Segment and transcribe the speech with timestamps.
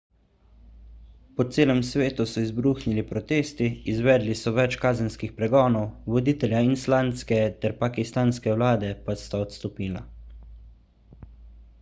[1.35, 5.85] po celem svetu so izbruhnili protesti izvedli so več kazenskih pregonov
[6.15, 10.05] voditelja islandske ter pakistanske vlade pa sta odstopila